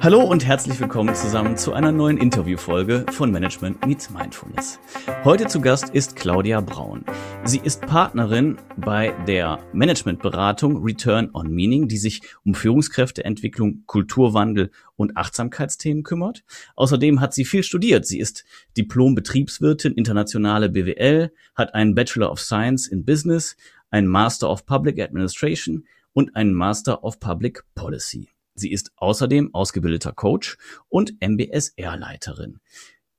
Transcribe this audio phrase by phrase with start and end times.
[0.00, 4.78] Hallo und herzlich willkommen zusammen zu einer neuen Interviewfolge von Management Meets Mindfulness.
[5.24, 7.04] Heute zu Gast ist Claudia Braun.
[7.42, 15.16] Sie ist Partnerin bei der Managementberatung Return on Meaning, die sich um Führungskräfteentwicklung, Kulturwandel und
[15.16, 16.44] Achtsamkeitsthemen kümmert.
[16.76, 18.06] Außerdem hat sie viel studiert.
[18.06, 18.44] Sie ist
[18.76, 23.56] Diplom-Betriebswirtin internationale BWL, hat einen Bachelor of Science in Business,
[23.90, 28.28] einen Master of Public Administration und einen Master of Public Policy.
[28.58, 32.58] Sie ist außerdem ausgebildeter Coach und MBSR-Leiterin.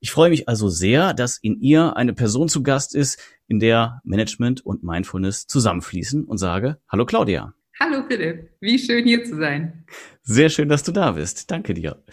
[0.02, 4.02] Ich freue mich also sehr, dass in ihr eine Person zu Gast ist, in der
[4.04, 7.54] Management und Mindfulness zusammenfließen und sage, hallo Claudia.
[7.80, 9.86] Hallo Philipp, wie schön hier zu sein.
[10.22, 11.49] Sehr schön, dass du da bist.
[11.49, 12.04] Danke dir.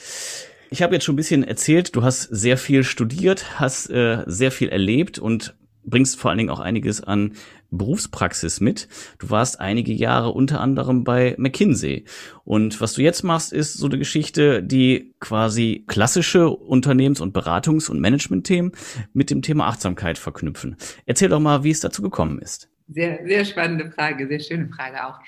[0.71, 4.51] Ich habe jetzt schon ein bisschen erzählt, du hast sehr viel studiert, hast äh, sehr
[4.51, 7.33] viel erlebt und bringst vor allen Dingen auch einiges an
[7.71, 8.89] Berufspraxis mit.
[9.19, 12.05] Du warst einige Jahre unter anderem bei McKinsey.
[12.45, 17.91] Und was du jetzt machst, ist so eine Geschichte, die quasi klassische Unternehmens- und Beratungs-
[17.91, 18.73] und Managementthemen
[19.13, 20.77] mit dem Thema Achtsamkeit verknüpfen.
[21.07, 22.69] Erzähl doch mal, wie es dazu gekommen ist.
[22.89, 25.19] Sehr, sehr spannende Frage, sehr schöne Frage auch.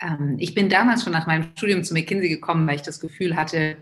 [0.00, 3.36] Ähm, ich bin damals schon nach meinem Studium zu McKinsey gekommen, weil ich das Gefühl
[3.36, 3.76] hatte,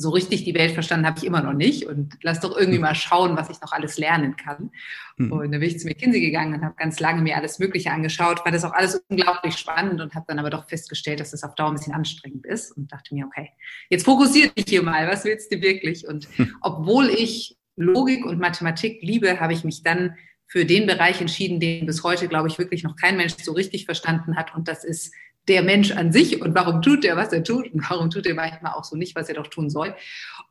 [0.00, 2.82] so richtig die Welt verstanden habe ich immer noch nicht und lass doch irgendwie hm.
[2.82, 4.70] mal schauen, was ich noch alles lernen kann.
[5.18, 5.32] Mhm.
[5.32, 8.44] Und dann bin ich zu McKinsey gegangen und habe ganz lange mir alles Mögliche angeschaut,
[8.44, 11.54] war das auch alles unglaublich spannend und habe dann aber doch festgestellt, dass das auf
[11.54, 13.50] Dauer ein bisschen anstrengend ist und dachte mir, okay,
[13.90, 16.08] jetzt fokussiere dich hier mal, was willst du wirklich?
[16.08, 16.56] Und hm.
[16.62, 21.86] obwohl ich Logik und Mathematik liebe, habe ich mich dann für den Bereich entschieden, den
[21.86, 24.54] bis heute, glaube ich, wirklich noch kein Mensch so richtig verstanden hat.
[24.54, 25.14] Und das ist
[25.48, 28.34] der Mensch an sich und warum tut er, was er tut und warum tut er
[28.34, 29.94] manchmal auch so nicht, was er doch tun soll.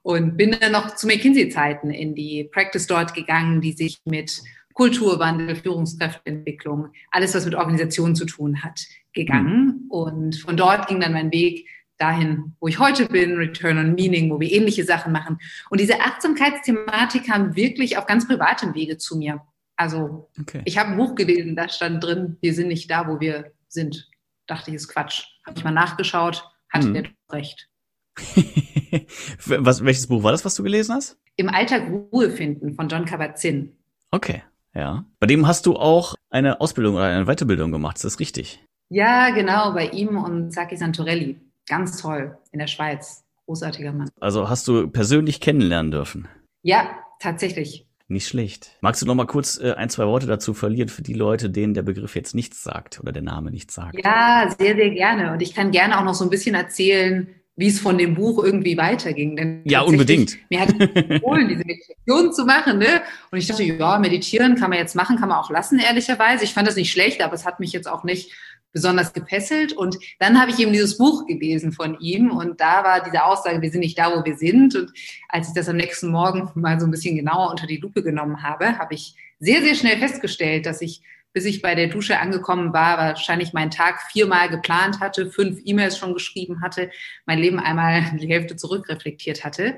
[0.02, 4.42] Und bin dann noch zu McKinsey-Zeiten in die Practice dort gegangen, die sich mit
[4.74, 8.82] Kulturwandel, Führungskräfteentwicklung, alles, was mit Organisationen zu tun hat,
[9.14, 9.66] gegangen.
[9.66, 9.90] Mhm.
[9.90, 11.68] Und von dort ging dann mein Weg
[11.98, 15.38] dahin, wo ich heute bin, Return on Meaning, wo wir ähnliche Sachen machen.
[15.70, 19.42] Und diese Achtsamkeitsthematik kam wirklich auf ganz privatem Wege zu mir.
[19.76, 20.62] Also okay.
[20.66, 24.10] ich habe ein Buch gelesen, da stand drin, wir sind nicht da, wo wir sind
[24.50, 25.24] dachte ich, ist Quatsch.
[25.46, 26.94] Habe ich mal nachgeschaut, hatte hm.
[26.94, 27.70] der recht.
[29.46, 31.18] was, welches Buch war das, was du gelesen hast?
[31.36, 33.78] Im Alltag Ruhe finden von John Kabat-Zinn.
[34.12, 34.44] Okay,
[34.74, 35.06] ja.
[35.20, 38.64] Bei dem hast du auch eine Ausbildung oder eine Weiterbildung gemacht, ist das richtig?
[38.90, 41.40] Ja, genau, bei ihm und Saki Santorelli.
[41.68, 43.24] Ganz toll, in der Schweiz.
[43.46, 44.10] Großartiger Mann.
[44.20, 46.28] Also hast du persönlich kennenlernen dürfen?
[46.62, 47.89] Ja, tatsächlich.
[48.12, 48.72] Nicht schlecht.
[48.82, 51.76] Magst du noch mal kurz äh, ein, zwei Worte dazu verlieren für die Leute, denen
[51.76, 54.04] der Begriff jetzt nichts sagt oder der Name nichts sagt?
[54.04, 55.32] Ja, sehr, sehr gerne.
[55.32, 58.44] Und ich kann gerne auch noch so ein bisschen erzählen, wie es von dem Buch
[58.44, 59.36] irgendwie weiterging.
[59.36, 60.38] Denn ja, unbedingt.
[60.50, 62.80] Mir hat empfohlen, diese Meditation zu machen.
[62.80, 63.04] Ne?
[63.30, 66.44] Und ich dachte, ja, meditieren kann man jetzt machen, kann man auch lassen, ehrlicherweise.
[66.44, 68.32] Ich fand das nicht schlecht, aber es hat mich jetzt auch nicht
[68.72, 69.74] besonders gepesselt.
[69.74, 73.62] Und dann habe ich eben dieses Buch gelesen von ihm und da war diese Aussage,
[73.62, 74.76] wir sind nicht da, wo wir sind.
[74.76, 74.92] Und
[75.28, 78.44] als ich das am nächsten Morgen mal so ein bisschen genauer unter die Lupe genommen
[78.44, 81.02] habe, habe ich sehr, sehr schnell festgestellt, dass ich,
[81.34, 85.98] bis ich bei der Dusche angekommen war, wahrscheinlich meinen Tag viermal geplant hatte, fünf E-Mails
[85.98, 86.92] schon geschrieben hatte,
[87.26, 89.78] mein Leben einmal die Hälfte zurückreflektiert hatte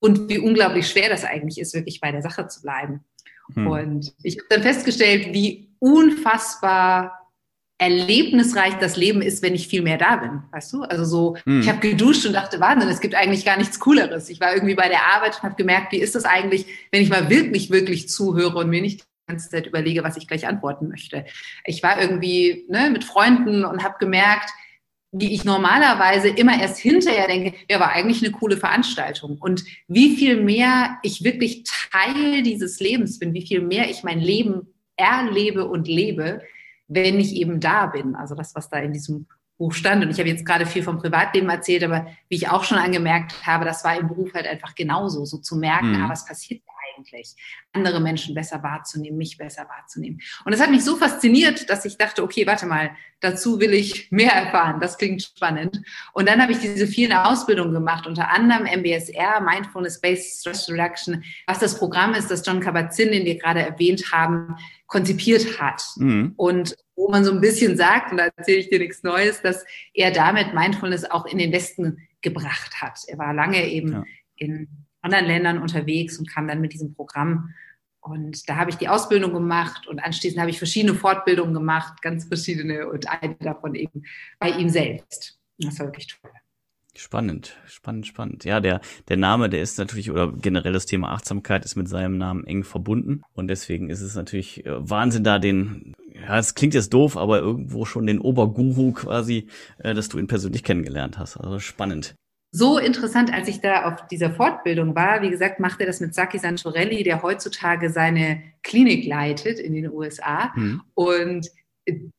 [0.00, 3.04] und wie unglaublich schwer das eigentlich ist, wirklich bei der Sache zu bleiben.
[3.54, 3.66] Hm.
[3.66, 7.27] Und ich habe dann festgestellt, wie unfassbar
[7.78, 10.82] erlebnisreich das Leben ist, wenn ich viel mehr da bin, weißt du?
[10.82, 11.60] Also so, mhm.
[11.60, 14.28] ich habe geduscht und dachte, Wahnsinn, es gibt eigentlich gar nichts Cooleres.
[14.28, 17.08] Ich war irgendwie bei der Arbeit und habe gemerkt, wie ist das eigentlich, wenn ich
[17.08, 20.88] mal wirklich, wirklich zuhöre und mir nicht die ganze Zeit überlege, was ich gleich antworten
[20.88, 21.24] möchte.
[21.64, 24.50] Ich war irgendwie ne, mit Freunden und habe gemerkt,
[25.12, 29.38] wie ich normalerweise immer erst hinterher denke, ja, war eigentlich eine coole Veranstaltung.
[29.38, 34.20] Und wie viel mehr ich wirklich Teil dieses Lebens bin, wie viel mehr ich mein
[34.20, 36.42] Leben erlebe und lebe,
[36.88, 38.16] wenn ich eben da bin.
[38.16, 39.26] Also das, was da in diesem
[39.58, 40.04] Buch stand.
[40.04, 43.46] Und ich habe jetzt gerade viel vom Privatleben erzählt, aber wie ich auch schon angemerkt
[43.46, 46.04] habe, das war im Beruf halt einfach genauso, so zu merken, mhm.
[46.04, 47.34] ah, was passiert da eigentlich?
[47.72, 50.20] Andere Menschen besser wahrzunehmen, mich besser wahrzunehmen.
[50.44, 54.10] Und das hat mich so fasziniert, dass ich dachte, okay, warte mal, dazu will ich
[54.10, 54.80] mehr erfahren.
[54.80, 55.80] Das klingt spannend.
[56.12, 61.58] Und dann habe ich diese vielen Ausbildungen gemacht, unter anderem MBSR, Mindfulness-Based Stress Reduction, was
[61.58, 64.56] das Programm ist, das John Kabat-Zinn, den wir gerade erwähnt haben,
[64.86, 65.82] konzipiert hat.
[65.96, 66.34] Mhm.
[66.36, 69.64] Und wo man so ein bisschen sagt, und da erzähle ich dir nichts Neues, dass
[69.92, 73.00] er damit Mindfulness auch in den Westen gebracht hat.
[73.06, 74.04] Er war lange eben ja.
[74.36, 77.54] in anderen Ländern unterwegs und kam dann mit diesem Programm.
[78.00, 82.24] Und da habe ich die Ausbildung gemacht und anschließend habe ich verschiedene Fortbildungen gemacht, ganz
[82.24, 84.04] verschiedene und eine davon eben
[84.38, 85.38] bei ihm selbst.
[85.58, 86.30] Das war wirklich toll.
[86.98, 88.44] Spannend, spannend, spannend.
[88.44, 92.18] Ja, der, der Name, der ist natürlich, oder generell das Thema Achtsamkeit ist mit seinem
[92.18, 93.22] Namen eng verbunden.
[93.34, 97.38] Und deswegen ist es natürlich äh, Wahnsinn, da den, ja, es klingt jetzt doof, aber
[97.38, 99.46] irgendwo schon den Oberguru quasi,
[99.78, 101.36] äh, dass du ihn persönlich kennengelernt hast.
[101.36, 102.16] Also spannend.
[102.50, 105.20] So interessant, als ich da auf dieser Fortbildung war.
[105.22, 109.90] Wie gesagt, macht er das mit Saki Santorelli, der heutzutage seine Klinik leitet in den
[109.90, 110.52] USA.
[110.54, 110.82] Mhm.
[110.94, 111.50] Und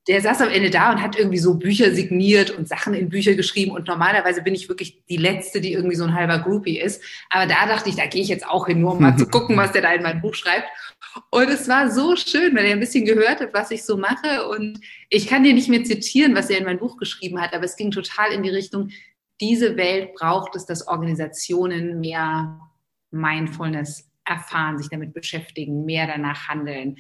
[0.07, 3.35] der saß am Ende da und hat irgendwie so Bücher signiert und Sachen in Bücher
[3.35, 3.71] geschrieben.
[3.71, 7.03] Und normalerweise bin ich wirklich die Letzte, die irgendwie so ein halber Groupie ist.
[7.29, 9.57] Aber da dachte ich, da gehe ich jetzt auch hin, nur um mal zu gucken,
[9.57, 10.67] was der da in mein Buch schreibt.
[11.31, 14.47] Und es war so schön, weil er ein bisschen gehört hat, was ich so mache.
[14.49, 14.79] Und
[15.09, 17.75] ich kann dir nicht mehr zitieren, was er in mein Buch geschrieben hat, aber es
[17.75, 18.89] ging total in die Richtung,
[19.41, 22.59] diese Welt braucht es, dass Organisationen mehr
[23.11, 26.97] Mindfulness erfahren, sich damit beschäftigen, mehr danach handeln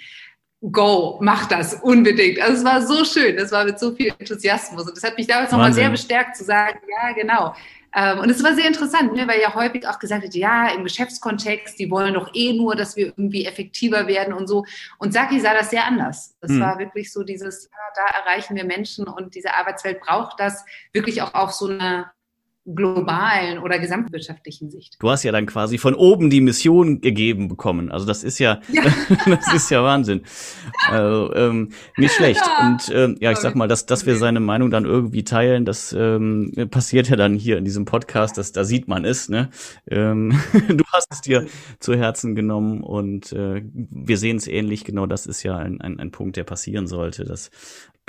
[0.61, 2.39] go, mach das unbedingt.
[2.41, 5.27] Also es war so schön, es war mit so viel Enthusiasmus und das hat mich
[5.27, 7.55] damals nochmal sehr bestärkt zu sagen, ja, genau.
[7.95, 10.83] Ähm, und es war sehr interessant, ne, weil ja häufig auch gesagt wird, ja, im
[10.83, 14.63] Geschäftskontext, die wollen doch eh nur, dass wir irgendwie effektiver werden und so.
[14.99, 16.35] Und Saki sah das sehr anders.
[16.39, 16.59] Das hm.
[16.59, 20.63] war wirklich so dieses, ja, da erreichen wir Menschen und diese Arbeitswelt braucht das
[20.93, 22.11] wirklich auch auf so eine
[22.65, 24.97] globalen oder gesamtwirtschaftlichen Sicht.
[24.99, 27.91] Du hast ja dann quasi von oben die Mission gegeben bekommen.
[27.91, 28.83] Also das ist ja, ja.
[29.25, 30.21] das ist ja Wahnsinn.
[30.87, 32.41] Also, ähm, nicht schlecht.
[32.45, 32.67] Ja.
[32.67, 35.93] Und ähm, ja, ich sag mal, dass, dass wir seine Meinung dann irgendwie teilen, das
[35.97, 39.29] ähm, passiert ja dann hier in diesem Podcast, dass da sieht man es.
[39.29, 39.49] Ne?
[39.89, 41.47] Ähm, du hast es dir
[41.79, 44.83] zu Herzen genommen und äh, wir sehen es ähnlich.
[44.83, 47.49] Genau, das ist ja ein, ein, ein Punkt, der passieren sollte, dass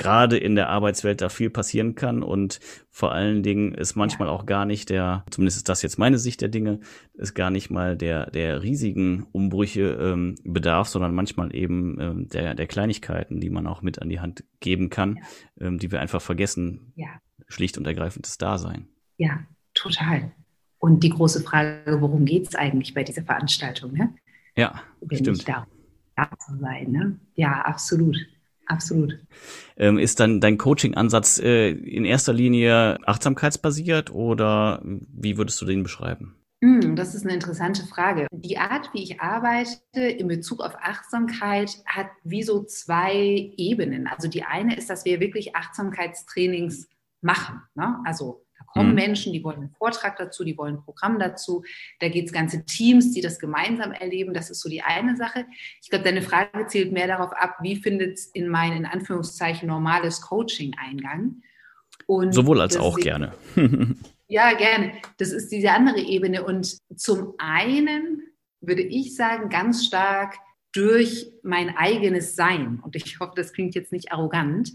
[0.01, 2.59] gerade in der Arbeitswelt da viel passieren kann und
[2.89, 6.41] vor allen Dingen ist manchmal auch gar nicht der, zumindest ist das jetzt meine Sicht
[6.41, 6.81] der Dinge,
[7.15, 12.55] ist gar nicht mal der, der riesigen Umbrüche ähm, bedarf, sondern manchmal eben ähm, der,
[12.55, 15.67] der Kleinigkeiten, die man auch mit an die Hand geben kann, ja.
[15.67, 16.95] ähm, die wir einfach vergessen.
[16.97, 17.09] Ja.
[17.47, 18.89] Schlicht und ergreifend das Dasein.
[19.19, 19.41] Ja,
[19.75, 20.33] total.
[20.79, 23.93] Und die große Frage, worum geht es eigentlich bei dieser Veranstaltung?
[23.93, 24.15] Ne?
[24.57, 25.47] Ja, Wenn stimmt.
[25.47, 25.67] Da,
[26.17, 27.21] da zu sein, ne?
[27.35, 28.17] Ja, absolut.
[28.71, 29.19] Absolut.
[29.77, 35.83] Ähm, ist dann dein Coaching-Ansatz äh, in erster Linie achtsamkeitsbasiert oder wie würdest du den
[35.83, 36.37] beschreiben?
[36.63, 38.29] Hm, das ist eine interessante Frage.
[38.31, 44.07] Die Art, wie ich arbeite in Bezug auf Achtsamkeit, hat wie so zwei Ebenen.
[44.07, 46.89] Also die eine ist, dass wir wirklich Achtsamkeitstrainings
[47.21, 47.63] machen.
[47.75, 47.99] Ne?
[48.05, 48.95] Also kommen mhm.
[48.95, 51.65] Menschen, die wollen einen Vortrag dazu, die wollen ein Programm dazu.
[51.99, 54.33] Da geht es ganze Teams, die das gemeinsam erleben.
[54.33, 55.47] Das ist so die eine Sache.
[55.83, 59.69] Ich glaube, deine Frage zielt mehr darauf ab, wie findet es in mein, in Anführungszeichen,
[59.69, 61.43] normales Coaching Eingang.
[62.07, 63.33] Und Sowohl als auch gerne.
[64.29, 64.93] ja, gerne.
[65.19, 66.45] Das ist diese andere Ebene.
[66.45, 68.23] Und zum einen
[68.61, 70.37] würde ich sagen, ganz stark
[70.73, 72.81] durch mein eigenes Sein.
[72.83, 74.73] Und ich hoffe, das klingt jetzt nicht arrogant.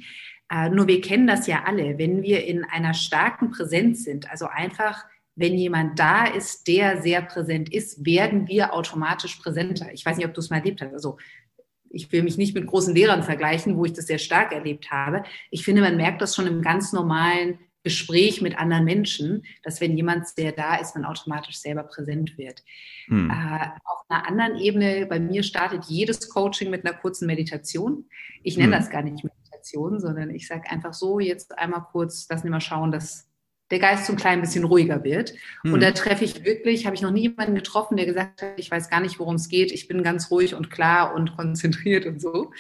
[0.52, 4.46] Äh, nur wir kennen das ja alle, wenn wir in einer starken Präsenz sind, also
[4.48, 5.06] einfach,
[5.36, 9.92] wenn jemand da ist, der sehr präsent ist, werden wir automatisch präsenter.
[9.92, 10.94] Ich weiß nicht, ob du es mal erlebt hast.
[10.94, 11.18] Also
[11.90, 15.24] ich will mich nicht mit großen Lehrern vergleichen, wo ich das sehr stark erlebt habe.
[15.50, 19.96] Ich finde, man merkt das schon im ganz normalen Gespräch mit anderen Menschen, dass wenn
[19.96, 22.64] jemand sehr da ist, man automatisch selber präsent wird.
[23.06, 23.30] Hm.
[23.30, 28.06] Äh, auf einer anderen Ebene, bei mir startet jedes Coaching mit einer kurzen Meditation.
[28.44, 28.82] Ich nenne hm.
[28.82, 29.34] das gar nicht mehr
[29.66, 33.28] Meditation, sondern ich sage einfach so, jetzt einmal kurz, lassen wir mal schauen, dass
[33.72, 35.34] der Geist so ein klein bisschen ruhiger wird.
[35.64, 35.74] Hm.
[35.74, 38.70] Und da treffe ich wirklich, habe ich noch nie jemanden getroffen, der gesagt hat, ich
[38.70, 42.22] weiß gar nicht, worum es geht, ich bin ganz ruhig und klar und konzentriert und
[42.22, 42.52] so.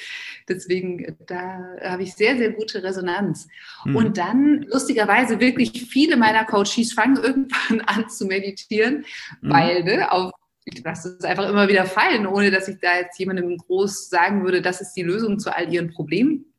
[0.49, 3.47] Deswegen, da habe ich sehr, sehr gute Resonanz.
[3.83, 3.95] Hm.
[3.95, 9.05] Und dann, lustigerweise, wirklich viele meiner Coaches fangen irgendwann an zu meditieren,
[9.41, 9.49] hm.
[9.51, 10.31] weil ne, auf
[10.65, 14.43] ich lasse es einfach immer wieder fallen, ohne dass ich da jetzt jemandem groß sagen
[14.43, 16.54] würde, das ist die Lösung zu all ihren Problemen.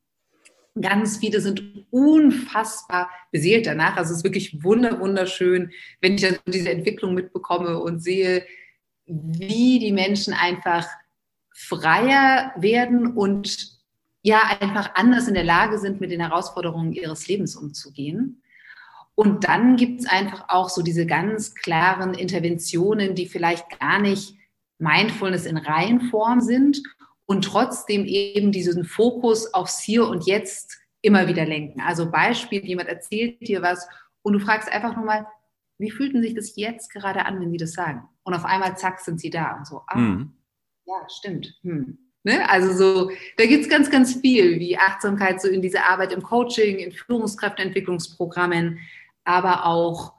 [0.80, 3.96] Ganz viele sind unfassbar beseelt danach.
[3.96, 8.44] Also es ist wirklich wunderschön, wenn ich dann diese Entwicklung mitbekomme und sehe,
[9.06, 10.86] wie die Menschen einfach
[11.54, 13.76] freier werden und
[14.22, 18.42] ja, einfach anders in der Lage sind, mit den Herausforderungen ihres Lebens umzugehen.
[19.14, 24.34] Und dann gibt es einfach auch so diese ganz klaren Interventionen, die vielleicht gar nicht
[24.78, 26.82] Mindfulness in Reihenform sind
[27.26, 31.80] und trotzdem eben diesen Fokus aufs Hier und Jetzt immer wieder lenken.
[31.80, 33.86] Also Beispiel, jemand erzählt dir was
[34.22, 35.26] und du fragst einfach nur mal,
[35.78, 38.08] wie fühlten sich das jetzt gerade an, wenn sie das sagen?
[38.22, 40.32] Und auf einmal, zack, sind sie da und so, ah, mhm.
[40.86, 41.54] ja, stimmt.
[41.62, 41.98] Hm.
[42.24, 42.48] Ne?
[42.50, 46.22] Also so, da gibt es ganz, ganz viel, wie Achtsamkeit so in diese Arbeit im
[46.22, 48.80] Coaching, in Führungskräfteentwicklungsprogrammen,
[49.22, 50.15] aber auch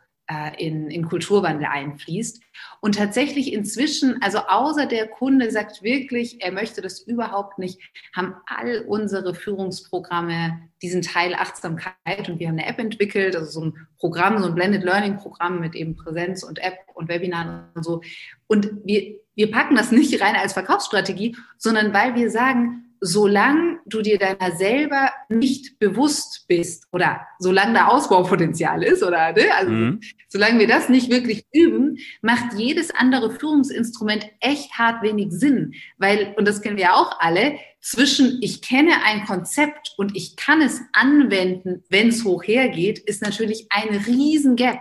[0.58, 2.42] in, in Kulturwandel einfließt.
[2.82, 7.80] Und tatsächlich inzwischen, also außer der Kunde sagt wirklich, er möchte das überhaupt nicht,
[8.16, 13.66] haben all unsere Führungsprogramme diesen Teil Achtsamkeit und wir haben eine App entwickelt, also so
[13.66, 17.84] ein Programm, so ein Blended Learning Programm mit eben Präsenz und App und Webinaren und
[17.84, 18.02] so.
[18.48, 24.02] Und wir, wir packen das nicht rein als Verkaufsstrategie, sondern weil wir sagen, solange du
[24.02, 30.02] dir deiner selber nicht bewusst bist oder solange da Ausbaupotenzial ist oder ne, also mhm.
[30.28, 36.34] solange wir das nicht wirklich üben, macht jedes andere Führungsinstrument echt hart wenig Sinn, weil
[36.38, 40.82] und das kennen wir auch alle zwischen ich kenne ein Konzept und ich kann es
[40.94, 44.80] anwenden, wenn es hoch hergeht, ist natürlich ein riesen Gap.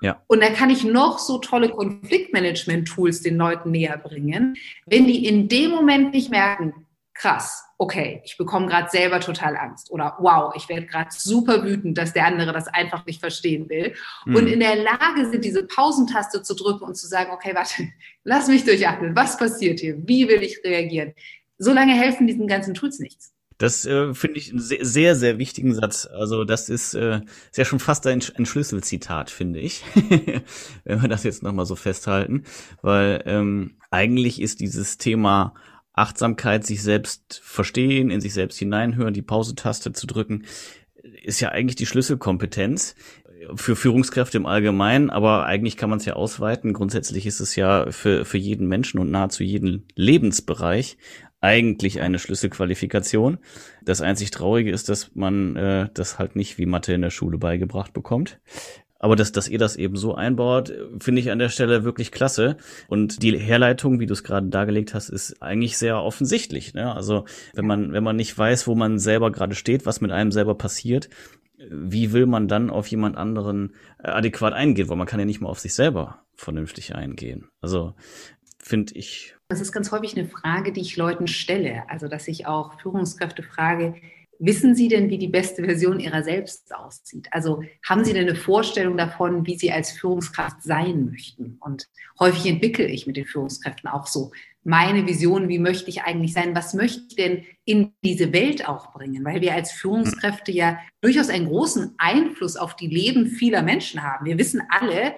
[0.00, 0.22] Ja.
[0.28, 4.56] Und da kann ich noch so tolle Konfliktmanagement-Tools den Leuten näher bringen.
[4.86, 6.86] Wenn die in dem Moment nicht merken,
[7.18, 11.98] krass, okay, ich bekomme gerade selber total Angst oder wow, ich werde gerade super wütend,
[11.98, 13.94] dass der andere das einfach nicht verstehen will
[14.24, 14.36] mhm.
[14.36, 17.88] und in der Lage sind, diese Pausentaste zu drücken und zu sagen, okay, warte,
[18.24, 21.12] lass mich durchatmen, was passiert hier, wie will ich reagieren?
[21.58, 23.32] Solange helfen diesen ganzen Tools nichts.
[23.58, 26.06] Das äh, finde ich einen sehr, sehr, sehr wichtigen Satz.
[26.06, 27.16] Also das ist, äh,
[27.50, 29.82] ist ja schon fast ein, ein Schlüsselzitat, finde ich,
[30.84, 32.44] wenn wir das jetzt nochmal so festhalten.
[32.82, 35.54] Weil ähm, eigentlich ist dieses Thema
[35.98, 40.44] Achtsamkeit, sich selbst verstehen, in sich selbst hineinhören, die Pausetaste zu drücken,
[41.22, 42.94] ist ja eigentlich die Schlüsselkompetenz
[43.54, 46.72] für Führungskräfte im Allgemeinen, aber eigentlich kann man es ja ausweiten.
[46.72, 50.98] Grundsätzlich ist es ja für, für jeden Menschen und nahezu jeden Lebensbereich
[51.40, 53.38] eigentlich eine Schlüsselqualifikation.
[53.84, 57.38] Das einzig Traurige ist, dass man äh, das halt nicht wie Mathe in der Schule
[57.38, 58.40] beigebracht bekommt.
[58.98, 62.56] Aber dass, dass ihr das eben so einbaut, finde ich an der Stelle wirklich klasse.
[62.88, 66.74] Und die Herleitung, wie du es gerade dargelegt hast, ist eigentlich sehr offensichtlich.
[66.74, 66.92] Ne?
[66.94, 67.24] Also
[67.54, 70.56] wenn man, wenn man nicht weiß, wo man selber gerade steht, was mit einem selber
[70.56, 71.08] passiert,
[71.70, 74.88] wie will man dann auf jemand anderen äh, adäquat eingehen?
[74.88, 77.48] Weil man kann ja nicht mal auf sich selber vernünftig eingehen.
[77.60, 77.94] Also
[78.58, 79.34] finde ich.
[79.48, 81.84] Das ist ganz häufig eine Frage, die ich Leuten stelle.
[81.88, 83.94] Also, dass ich auch Führungskräfte frage,
[84.38, 87.28] wissen Sie denn, wie die beste Version Ihrer selbst aussieht?
[87.30, 91.58] Also haben Sie denn eine Vorstellung davon, wie Sie als Führungskraft sein möchten?
[91.60, 94.30] Und häufig entwickle ich mit den Führungskräften auch so
[94.64, 96.54] meine Vision, wie möchte ich eigentlich sein?
[96.54, 99.24] Was möchte ich denn in diese Welt auch bringen?
[99.24, 104.26] Weil wir als Führungskräfte ja durchaus einen großen Einfluss auf die Leben vieler Menschen haben.
[104.26, 105.14] Wir wissen alle,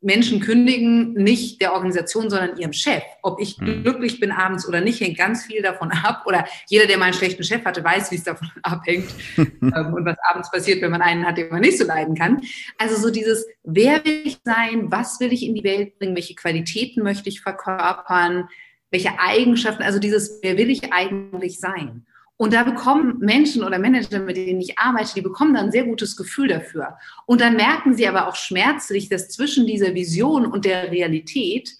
[0.00, 3.02] Menschen kündigen nicht der Organisation, sondern ihrem Chef.
[3.22, 3.82] Ob ich hm.
[3.82, 6.22] glücklich bin abends oder nicht, hängt ganz viel davon ab.
[6.26, 10.04] Oder jeder, der mal einen schlechten Chef hatte, weiß, wie es davon abhängt ähm, und
[10.04, 12.40] was abends passiert, wenn man einen hat, den man nicht so leiden kann.
[12.78, 14.90] Also so dieses, wer will ich sein?
[14.90, 16.14] Was will ich in die Welt bringen?
[16.14, 18.48] Welche Qualitäten möchte ich verkörpern?
[18.90, 19.82] Welche Eigenschaften?
[19.82, 22.06] Also dieses, wer will ich eigentlich sein?
[22.38, 25.84] Und da bekommen Menschen oder Manager, mit denen ich arbeite, die bekommen dann ein sehr
[25.84, 26.96] gutes Gefühl dafür.
[27.26, 31.76] Und dann merken sie aber auch schmerzlich, dass zwischen dieser Vision und der Realität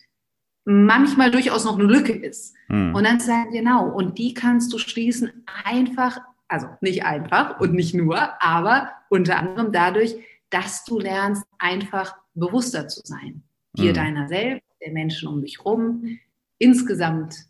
[0.64, 2.56] manchmal durchaus noch eine Lücke ist.
[2.66, 2.92] Hm.
[2.92, 7.94] Und dann sagen, genau, und die kannst du schließen einfach, also nicht einfach und nicht
[7.94, 10.16] nur, aber unter anderem dadurch,
[10.50, 13.44] dass du lernst, einfach bewusster zu sein.
[13.74, 13.94] Dir hm.
[13.94, 16.18] deiner selbst, der Menschen um dich rum,
[16.58, 17.46] insgesamt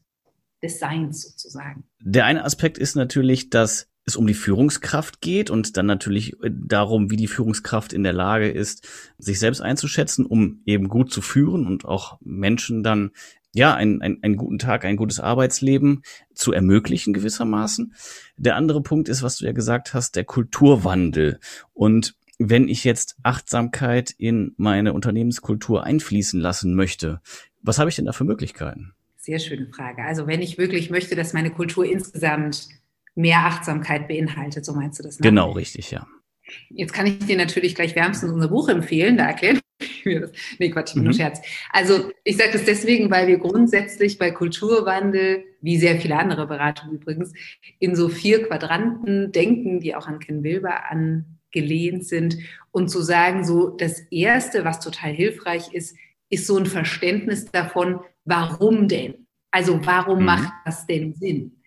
[0.63, 1.85] des Seins sozusagen.
[2.01, 6.51] Der eine Aspekt ist natürlich, dass es um die Führungskraft geht und dann natürlich äh,
[6.51, 8.89] darum, wie die Führungskraft in der Lage ist,
[9.19, 13.11] sich selbst einzuschätzen, um eben gut zu führen und auch Menschen dann
[13.55, 16.03] ja, einen, einen, einen guten Tag, ein gutes Arbeitsleben
[16.35, 17.95] zu ermöglichen gewissermaßen.
[18.37, 21.41] Der andere Punkt ist, was du ja gesagt hast, der Kulturwandel.
[21.73, 27.21] Und wenn ich jetzt Achtsamkeit in meine Unternehmenskultur einfließen lassen möchte,
[27.63, 28.93] was habe ich denn da für Möglichkeiten?
[29.29, 30.05] Sehr schöne Frage.
[30.05, 32.67] Also wenn ich wirklich möchte, dass meine Kultur insgesamt
[33.15, 35.19] mehr Achtsamkeit beinhaltet, so meinst du das?
[35.19, 35.25] Ne?
[35.25, 36.07] Genau, richtig, ja.
[36.71, 39.61] Jetzt kann ich dir natürlich gleich wärmstens unser Buch empfehlen, da erklären
[40.03, 40.33] wir das.
[40.59, 41.03] Nee, Quatsch, mhm.
[41.03, 41.43] nur Scherz.
[41.71, 46.95] Also ich sage das deswegen, weil wir grundsätzlich bei Kulturwandel, wie sehr viele andere Beratungen
[46.95, 47.35] übrigens,
[47.79, 52.39] in so vier Quadranten denken, die auch an Ken Wilber angelehnt sind.
[52.71, 55.99] Und zu sagen, so das Erste, was total hilfreich ist,
[56.31, 59.27] ist so ein Verständnis davon, warum denn?
[59.51, 60.25] Also warum mhm.
[60.27, 61.63] macht das denn Sinn?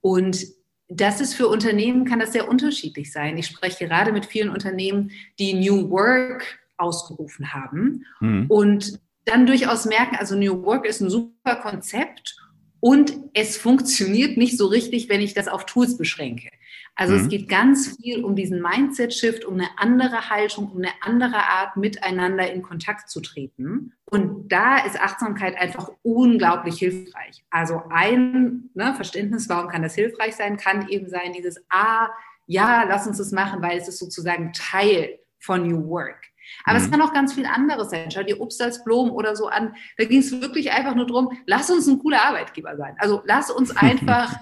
[0.00, 0.46] Und
[0.88, 3.38] das ist für Unternehmen, kann das sehr unterschiedlich sein.
[3.38, 8.46] Ich spreche gerade mit vielen Unternehmen, die New Work ausgerufen haben mhm.
[8.48, 12.36] und dann durchaus merken, also New Work ist ein super Konzept
[12.80, 16.48] und es funktioniert nicht so richtig, wenn ich das auf Tools beschränke.
[16.96, 17.20] Also mhm.
[17.20, 21.76] es geht ganz viel um diesen Mindset-Shift, um eine andere Haltung, um eine andere Art,
[21.76, 23.92] miteinander in Kontakt zu treten.
[24.06, 27.44] Und da ist Achtsamkeit einfach unglaublich hilfreich.
[27.50, 32.08] Also ein ne, Verständnis, warum kann das hilfreich sein, kann eben sein, dieses, ah,
[32.46, 36.29] ja, lass uns das machen, weil es ist sozusagen Teil von New Work.
[36.64, 36.84] Aber mhm.
[36.84, 38.10] es kann auch ganz viel anderes sein.
[38.10, 39.74] Schau dir Obst als Blumen oder so an.
[39.96, 42.96] Da ging es wirklich einfach nur darum, lass uns ein cooler Arbeitgeber sein.
[42.98, 44.34] Also lass uns einfach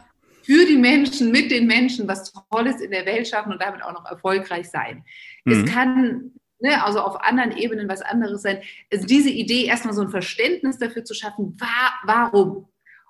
[0.43, 3.93] für die Menschen, mit den Menschen was Tolles in der Welt schaffen und damit auch
[3.93, 5.05] noch erfolgreich sein.
[5.45, 5.53] Mhm.
[5.53, 8.63] Es kann ne, also auf anderen Ebenen was anderes sein.
[8.93, 12.69] Also diese Idee, erstmal so ein Verständnis dafür zu schaffen, war, warum?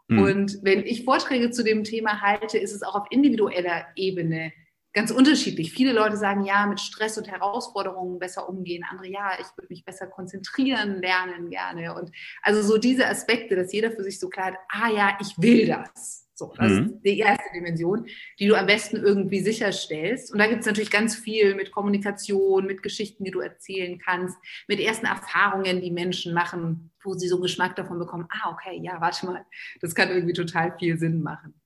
[0.08, 0.18] Mhm.
[0.18, 4.52] Und wenn ich Vorträge zu dem Thema halte, ist es auch auf individueller Ebene
[4.92, 5.72] ganz unterschiedlich.
[5.72, 8.84] Viele Leute sagen, ja, mit Stress und Herausforderungen besser umgehen.
[8.90, 11.94] Andere, ja, ich würde mich besser konzentrieren, lernen gerne.
[11.94, 12.10] Und
[12.42, 15.66] also so diese Aspekte, dass jeder für sich so klar hat, ah ja, ich will
[15.66, 16.28] das.
[16.38, 16.84] So, das mhm.
[16.84, 18.06] ist die erste Dimension,
[18.38, 20.32] die du am besten irgendwie sicherstellst.
[20.32, 24.38] Und da gibt es natürlich ganz viel mit Kommunikation, mit Geschichten, die du erzählen kannst,
[24.68, 29.00] mit ersten Erfahrungen, die Menschen machen, wo sie so Geschmack davon bekommen, ah, okay, ja,
[29.00, 29.44] warte mal,
[29.80, 31.60] das kann irgendwie total viel Sinn machen.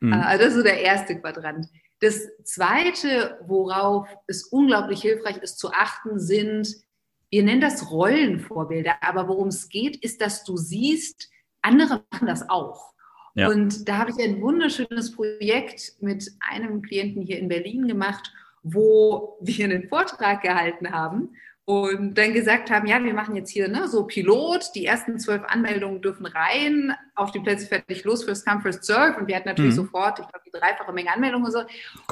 [0.00, 0.12] Mhm.
[0.12, 1.68] Also das ist so der erste Quadrant.
[2.00, 6.68] Das zweite, worauf es unglaublich hilfreich ist zu achten, sind,
[7.30, 11.28] wir nennen das Rollenvorbilder, aber worum es geht, ist, dass du siehst,
[11.60, 12.94] andere machen das auch.
[13.34, 13.48] Ja.
[13.48, 19.38] Und da habe ich ein wunderschönes Projekt mit einem Klienten hier in Berlin gemacht, wo
[19.40, 21.30] wir einen Vortrag gehalten haben
[21.68, 25.42] und dann gesagt haben, ja, wir machen jetzt hier ne, so Pilot, die ersten zwölf
[25.46, 29.20] Anmeldungen dürfen rein, auf die Plätze fertig los, first come, first serve.
[29.20, 29.82] Und wir hatten natürlich mhm.
[29.82, 31.60] sofort, ich glaube, die dreifache Menge Anmeldungen und so.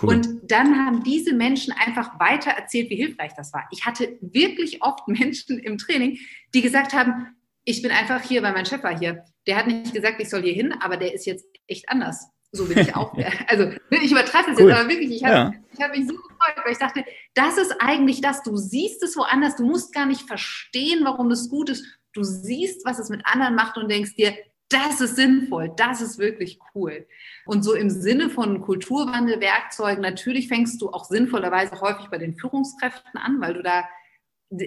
[0.02, 0.10] Cool.
[0.10, 3.66] Und dann haben diese Menschen einfach weiter erzählt, wie hilfreich das war.
[3.70, 6.18] Ich hatte wirklich oft Menschen im Training,
[6.52, 7.34] die gesagt haben,
[7.64, 9.25] ich bin einfach hier, weil mein Chef war hier.
[9.46, 12.28] Der hat nicht gesagt, ich soll hier hin, aber der ist jetzt echt anders.
[12.52, 13.16] So bin ich auch.
[13.48, 14.68] also ich übertreibe es cool.
[14.68, 15.82] jetzt, aber wirklich, ich habe ja.
[15.82, 16.14] hab mich so
[16.47, 20.07] gefreut, weil ich dachte, das ist eigentlich das, du siehst es woanders, du musst gar
[20.07, 21.85] nicht verstehen, warum das gut ist.
[22.12, 24.37] Du siehst, was es mit anderen macht und denkst dir,
[24.69, 27.07] das ist sinnvoll, das ist wirklich cool.
[27.45, 33.21] Und so im Sinne von Kulturwandelwerkzeugen, natürlich fängst du auch sinnvollerweise häufig bei den Führungskräften
[33.21, 33.85] an, weil du da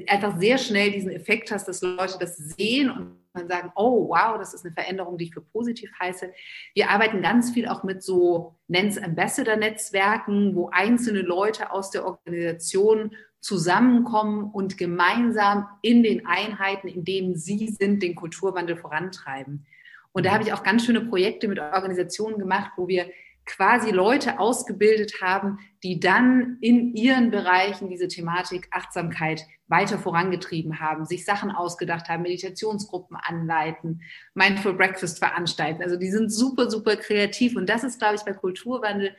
[0.07, 4.37] einfach sehr schnell diesen Effekt hast, dass Leute das sehen und man sagen, oh wow,
[4.37, 6.31] das ist eine Veränderung, die ich für positiv heiße.
[6.73, 13.15] Wir arbeiten ganz viel auch mit so Nens Ambassador-Netzwerken, wo einzelne Leute aus der Organisation
[13.41, 19.65] zusammenkommen und gemeinsam in den Einheiten, in denen sie sind, den Kulturwandel vorantreiben.
[20.11, 23.09] Und da habe ich auch ganz schöne Projekte mit Organisationen gemacht, wo wir
[23.49, 31.05] quasi Leute ausgebildet haben, die dann in ihren Bereichen diese Thematik Achtsamkeit weiter vorangetrieben haben,
[31.05, 34.01] sich Sachen ausgedacht haben, Meditationsgruppen anleiten,
[34.35, 35.81] Mindful Breakfast veranstalten.
[35.81, 37.55] Also die sind super, super kreativ.
[37.55, 39.15] Und das ist, glaube ich, bei Kulturwandel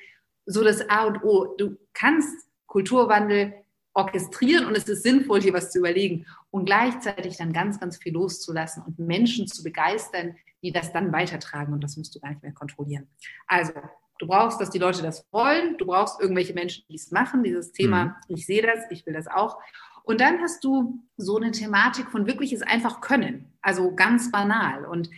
[0.46, 1.54] so das A und O.
[1.58, 3.54] Du kannst Kulturwandel
[3.94, 8.12] orchestrieren und es ist sinnvoll, hier was zu überlegen und gleichzeitig dann ganz, ganz viel
[8.12, 12.42] loszulassen und Menschen zu begeistern, die das dann weitertragen und das musst du gar nicht
[12.42, 13.08] mehr kontrollieren.
[13.46, 13.72] Also
[14.20, 15.78] Du brauchst, dass die Leute das wollen.
[15.78, 17.42] Du brauchst irgendwelche Menschen, die es machen.
[17.42, 18.36] Dieses Thema, mhm.
[18.36, 19.58] ich sehe das, ich will das auch.
[20.04, 23.50] Und dann hast du so eine Thematik von wirkliches einfach können.
[23.62, 24.84] Also ganz banal.
[24.84, 25.08] Und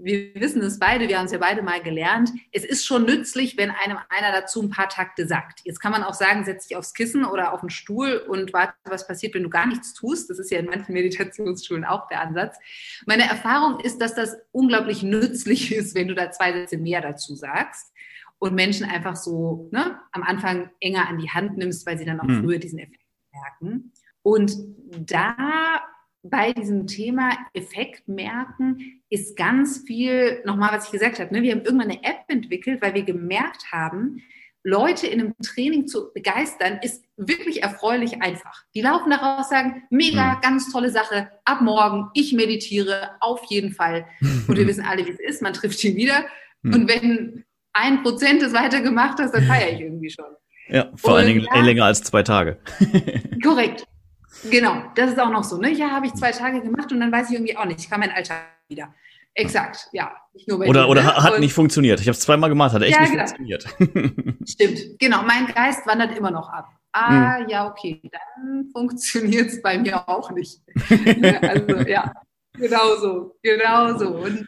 [0.00, 2.30] wir wissen es beide, wir haben es ja beide mal gelernt.
[2.52, 5.62] Es ist schon nützlich, wenn einem einer dazu ein paar Takte sagt.
[5.64, 8.74] Jetzt kann man auch sagen, setz dich aufs Kissen oder auf den Stuhl und warte,
[8.84, 10.30] was passiert, wenn du gar nichts tust.
[10.30, 12.56] Das ist ja in manchen Meditationsschulen auch der Ansatz.
[13.04, 17.34] Meine Erfahrung ist, dass das unglaublich nützlich ist, wenn du da zwei Sätze mehr dazu
[17.34, 17.92] sagst
[18.38, 22.20] und Menschen einfach so ne, am Anfang enger an die Hand nimmst, weil sie dann
[22.20, 22.42] auch mhm.
[22.42, 23.92] früher diesen Effekt merken.
[24.22, 24.52] Und
[24.96, 25.82] da
[26.22, 31.52] bei diesem Thema Effekt merken ist ganz viel, nochmal, was ich gesagt habe, ne, wir
[31.52, 34.22] haben irgendwann eine App entwickelt, weil wir gemerkt haben,
[34.64, 38.64] Leute in einem Training zu begeistern, ist wirklich erfreulich einfach.
[38.74, 40.40] Die laufen daraus, sagen, mega, mhm.
[40.42, 44.06] ganz tolle Sache, ab morgen, ich meditiere, auf jeden Fall.
[44.20, 46.26] Und wir wissen alle, wie es ist, man trifft ihn wieder.
[46.62, 46.74] Mhm.
[46.74, 47.44] Und wenn
[47.80, 50.26] ein Prozent es weitergemacht hast, dann feiere ich irgendwie schon.
[50.68, 52.58] Ja, vor und allen Dingen ja, länger als zwei Tage.
[53.42, 53.84] korrekt.
[54.50, 55.56] Genau, das ist auch noch so.
[55.56, 55.72] Ne?
[55.72, 57.80] Ja, habe ich zwei Tage gemacht und dann weiß ich irgendwie auch nicht.
[57.80, 58.94] Ich kann mein Alltag wieder.
[59.34, 60.12] Exakt, ja.
[60.34, 61.16] Nicht nur bei oder dir, oder ne?
[61.16, 62.00] hat und, nicht funktioniert.
[62.00, 63.26] Ich habe es zweimal gemacht, hat echt ja, nicht genau.
[63.26, 63.66] funktioniert.
[64.48, 65.22] Stimmt, genau.
[65.22, 66.68] Mein Geist wandert immer noch ab.
[66.92, 67.48] Ah, mhm.
[67.48, 70.60] ja, okay, dann funktioniert es bei mir auch nicht.
[71.42, 72.12] also ja,
[72.54, 74.08] genau so, genau so.
[74.08, 74.46] Und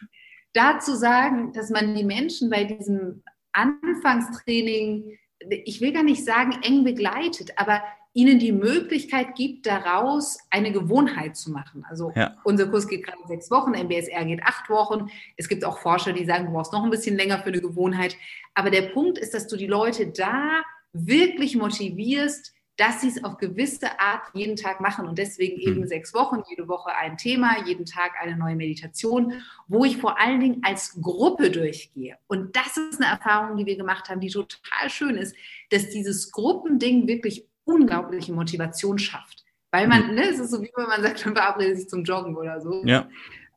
[0.53, 5.17] dazu sagen, dass man die Menschen bei diesem Anfangstraining,
[5.49, 7.81] ich will gar nicht sagen eng begleitet, aber
[8.13, 11.85] ihnen die Möglichkeit gibt, daraus eine Gewohnheit zu machen.
[11.89, 12.35] Also ja.
[12.43, 15.07] unser Kurs geht gerade sechs Wochen, MBSR geht acht Wochen.
[15.37, 18.17] Es gibt auch Forscher, die sagen, du brauchst noch ein bisschen länger für eine Gewohnheit.
[18.53, 20.61] Aber der Punkt ist, dass du die Leute da
[20.91, 25.61] wirklich motivierst, dass sie es auf gewisse Art jeden Tag machen und deswegen mhm.
[25.61, 29.33] eben sechs Wochen, jede Woche ein Thema, jeden Tag eine neue Meditation,
[29.67, 32.17] wo ich vor allen Dingen als Gruppe durchgehe.
[32.25, 35.35] Und das ist eine Erfahrung, die wir gemacht haben, die total schön ist,
[35.69, 39.45] dass dieses Gruppending wirklich unglaubliche Motivation schafft.
[39.69, 40.15] Weil man, mhm.
[40.15, 42.83] ne, es ist so wie wenn man sagt, man verabredet sich zum Joggen oder so.
[42.83, 43.07] Ja.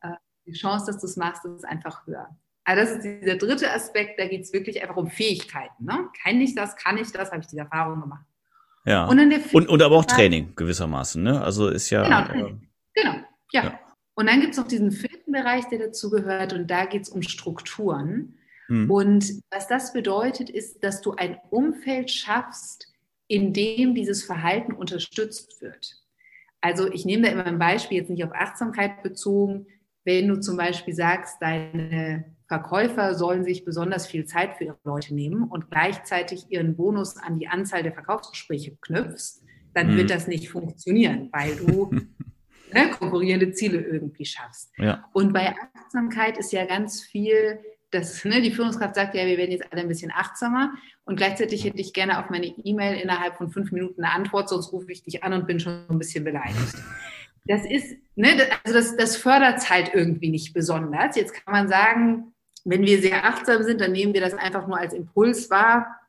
[0.03, 0.11] Äh,
[0.45, 2.29] die Chance, dass du es machst, ist einfach höher.
[2.63, 5.83] Also das ist dieser dritte Aspekt, da geht es wirklich einfach um Fähigkeiten.
[5.83, 6.09] Ne?
[6.21, 8.25] Kann ich das, kann ich das, habe ich diese Erfahrung gemacht.
[8.85, 9.05] Ja.
[9.05, 9.19] Und,
[9.53, 11.41] und, und aber auch Training gewissermaßen, ne?
[11.41, 12.27] Also ist ja.
[12.27, 12.53] Genau, äh,
[12.93, 13.15] genau.
[13.51, 13.63] Ja.
[13.63, 13.79] ja.
[14.13, 17.09] Und dann gibt es noch diesen vierten Bereich, der dazu gehört, und da geht es
[17.09, 18.37] um Strukturen.
[18.67, 18.89] Mhm.
[18.89, 22.93] Und was das bedeutet, ist, dass du ein Umfeld schaffst,
[23.27, 26.01] in dem dieses Verhalten unterstützt wird.
[26.61, 29.67] Also ich nehme da immer ein Beispiel, jetzt nicht auf Achtsamkeit bezogen,
[30.03, 35.15] wenn du zum Beispiel sagst, deine Verkäufer sollen sich besonders viel Zeit für ihre Leute
[35.15, 39.41] nehmen und gleichzeitig ihren Bonus an die Anzahl der Verkaufsgespräche knüpfst,
[39.73, 39.97] dann mhm.
[39.97, 41.89] wird das nicht funktionieren, weil du
[42.73, 44.71] ne, konkurrierende Ziele irgendwie schaffst.
[44.77, 45.09] Ja.
[45.13, 49.51] Und bei Achtsamkeit ist ja ganz viel, dass ne, die Führungskraft sagt, ja, wir werden
[49.51, 50.73] jetzt alle ein bisschen achtsamer
[51.05, 54.71] und gleichzeitig hätte ich gerne auf meine E-Mail innerhalb von fünf Minuten eine Antwort, sonst
[54.71, 56.75] rufe ich dich an und bin schon ein bisschen beleidigt
[57.45, 58.29] das ist, ne,
[58.63, 61.15] also das, das fördert es halt irgendwie nicht besonders.
[61.15, 62.33] Jetzt kann man sagen,
[62.65, 66.01] wenn wir sehr achtsam sind, dann nehmen wir das einfach nur als Impuls wahr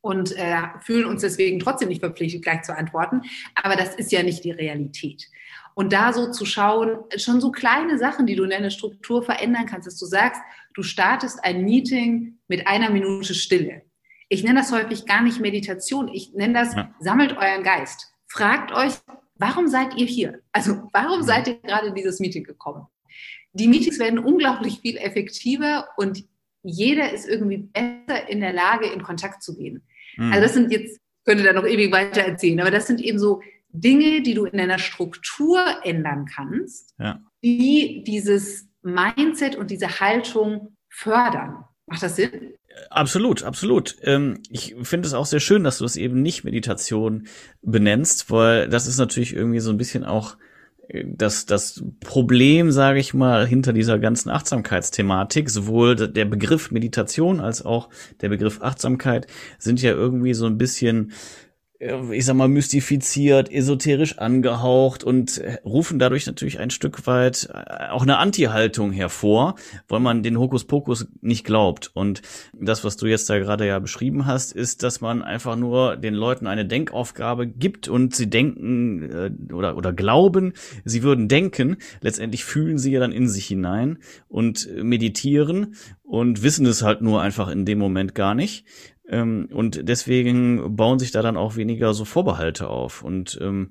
[0.00, 3.22] und äh, fühlen uns deswegen trotzdem nicht verpflichtet, gleich zu antworten.
[3.54, 5.28] Aber das ist ja nicht die Realität.
[5.74, 9.66] Und da so zu schauen, schon so kleine Sachen, die du in deiner Struktur verändern
[9.66, 10.42] kannst, dass du sagst,
[10.74, 13.82] du startest ein Meeting mit einer Minute Stille.
[14.28, 16.08] Ich nenne das häufig gar nicht Meditation.
[16.08, 16.92] Ich nenne das, ja.
[16.98, 18.12] sammelt euren Geist.
[18.26, 18.94] Fragt euch,
[19.36, 20.40] warum seid ihr hier?
[20.52, 22.86] Also warum seid ihr gerade in dieses Meeting gekommen?
[23.54, 26.24] Die Meetings werden unglaublich viel effektiver und
[26.62, 29.82] jeder ist irgendwie besser in der Lage, in Kontakt zu gehen.
[30.16, 30.32] Mhm.
[30.32, 33.18] Also das sind jetzt, ich könnte da noch ewig weiter erzählen, aber das sind eben
[33.18, 37.20] so Dinge, die du in deiner Struktur ändern kannst, ja.
[37.42, 41.64] die dieses Mindset und diese Haltung fördern.
[41.86, 42.54] Macht das Sinn?
[42.90, 43.96] Absolut, absolut.
[44.02, 47.26] Ähm, ich finde es auch sehr schön, dass du es eben nicht Meditation
[47.60, 50.36] benennst, weil das ist natürlich irgendwie so ein bisschen auch
[51.04, 57.64] das, das Problem, sage ich mal, hinter dieser ganzen Achtsamkeitsthematik, sowohl der Begriff Meditation als
[57.64, 57.88] auch
[58.20, 59.26] der Begriff Achtsamkeit
[59.58, 61.12] sind ja irgendwie so ein bisschen
[62.12, 67.88] ich sag mal, mystifiziert, esoterisch angehaucht und äh, rufen dadurch natürlich ein Stück weit äh,
[67.90, 69.56] auch eine Anti-Haltung hervor,
[69.88, 71.90] weil man den Hokuspokus nicht glaubt.
[71.94, 75.96] Und das, was du jetzt da gerade ja beschrieben hast, ist, dass man einfach nur
[75.96, 80.52] den Leuten eine Denkaufgabe gibt und sie denken äh, oder, oder glauben,
[80.84, 81.78] sie würden denken.
[82.00, 87.22] Letztendlich fühlen sie ja dann in sich hinein und meditieren und wissen es halt nur
[87.22, 88.66] einfach in dem Moment gar nicht.
[89.08, 93.02] Ähm, und deswegen bauen sich da dann auch weniger so Vorbehalte auf.
[93.02, 93.70] Und ähm,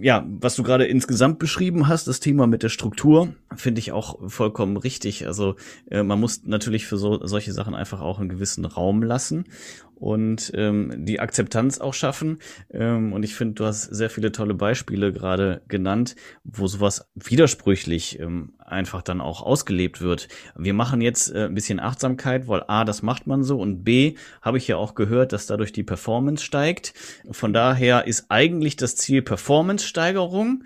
[0.00, 4.30] ja, was du gerade insgesamt beschrieben hast, das Thema mit der Struktur, finde ich auch
[4.30, 5.26] vollkommen richtig.
[5.26, 5.56] Also
[5.90, 9.44] äh, man muss natürlich für so solche Sachen einfach auch einen gewissen Raum lassen
[10.04, 12.38] und ähm, die Akzeptanz auch schaffen.
[12.70, 16.14] Ähm, und ich finde, du hast sehr viele tolle Beispiele gerade genannt,
[16.44, 20.28] wo sowas widersprüchlich ähm, einfach dann auch ausgelebt wird.
[20.56, 24.16] Wir machen jetzt äh, ein bisschen Achtsamkeit, weil A, das macht man so und B,
[24.42, 26.92] habe ich ja auch gehört, dass dadurch die Performance steigt.
[27.30, 30.64] Von daher ist eigentlich das Ziel Performance-Steigerung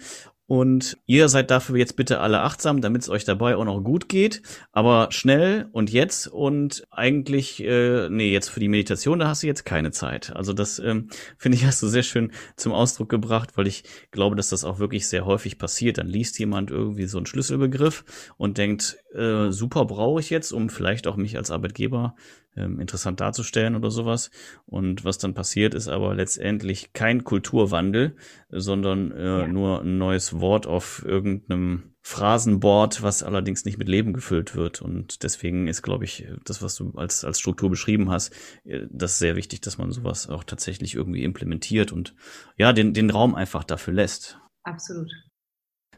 [0.48, 4.08] und ihr seid dafür jetzt bitte alle achtsam, damit es euch dabei auch noch gut
[4.08, 4.40] geht.
[4.72, 9.46] Aber schnell und jetzt und eigentlich, äh, nee, jetzt für die Meditation, da hast du
[9.46, 10.34] jetzt keine Zeit.
[10.34, 14.36] Also das ähm, finde ich, hast du sehr schön zum Ausdruck gebracht, weil ich glaube,
[14.36, 15.98] dass das auch wirklich sehr häufig passiert.
[15.98, 20.70] Dann liest jemand irgendwie so einen Schlüsselbegriff und denkt, äh, super brauche ich jetzt, um
[20.70, 22.14] vielleicht auch mich als Arbeitgeber
[22.58, 24.30] ähm, interessant darzustellen oder sowas.
[24.66, 28.16] Und was dann passiert, ist aber letztendlich kein Kulturwandel,
[28.50, 29.48] sondern äh, ja.
[29.48, 34.80] nur ein neues Wort auf irgendeinem Phrasenboard, was allerdings nicht mit Leben gefüllt wird.
[34.80, 38.32] Und deswegen ist, glaube ich, das, was du als, als Struktur beschrieben hast,
[38.64, 42.14] äh, das ist sehr wichtig, dass man sowas auch tatsächlich irgendwie implementiert und
[42.56, 44.38] ja, den, den Raum einfach dafür lässt.
[44.62, 45.10] Absolut.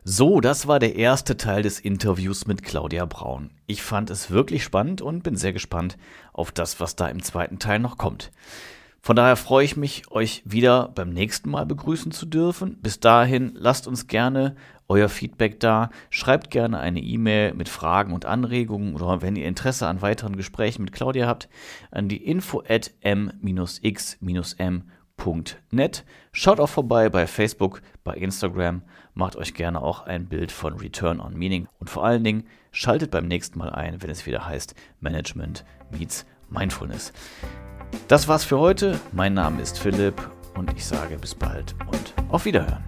[0.02, 3.50] So, das war der erste Teil des Interviews mit Claudia Braun.
[3.66, 5.98] Ich fand es wirklich spannend und bin sehr gespannt
[6.40, 8.30] auf das, was da im zweiten Teil noch kommt.
[9.02, 12.76] Von daher freue ich mich, euch wieder beim nächsten Mal begrüßen zu dürfen.
[12.82, 14.56] Bis dahin lasst uns gerne
[14.88, 15.90] euer Feedback da.
[16.10, 20.82] Schreibt gerne eine E-Mail mit Fragen und Anregungen oder wenn ihr Interesse an weiteren Gesprächen
[20.82, 21.48] mit Claudia habt,
[21.90, 24.84] an die info at m-x-m
[25.70, 26.04] Net.
[26.32, 31.20] Schaut auch vorbei bei Facebook, bei Instagram, macht euch gerne auch ein Bild von Return
[31.20, 34.74] on Meaning und vor allen Dingen schaltet beim nächsten Mal ein, wenn es wieder heißt
[35.00, 37.12] Management meets Mindfulness.
[38.08, 38.98] Das war's für heute.
[39.12, 40.14] Mein Name ist Philipp
[40.56, 42.84] und ich sage bis bald und auf Wiederhören.